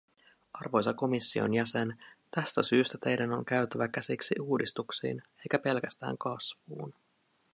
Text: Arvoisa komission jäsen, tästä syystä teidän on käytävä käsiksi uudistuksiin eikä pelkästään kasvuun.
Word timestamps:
Arvoisa 0.53 0.93
komission 0.93 1.53
jäsen, 1.53 1.97
tästä 2.35 2.63
syystä 2.63 2.97
teidän 3.03 3.33
on 3.33 3.45
käytävä 3.45 3.87
käsiksi 3.87 4.35
uudistuksiin 4.39 5.21
eikä 5.39 5.59
pelkästään 5.59 6.17
kasvuun. 6.17 6.93